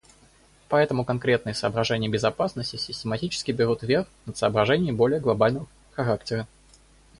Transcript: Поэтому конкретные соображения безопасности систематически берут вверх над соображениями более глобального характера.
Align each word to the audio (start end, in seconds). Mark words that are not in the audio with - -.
Поэтому 0.67 1.05
конкретные 1.05 1.53
соображения 1.53 2.09
безопасности 2.09 2.75
систематически 2.75 3.51
берут 3.51 3.83
вверх 3.83 4.07
над 4.25 4.35
соображениями 4.35 4.95
более 4.95 5.19
глобального 5.19 5.67
характера. 5.91 6.47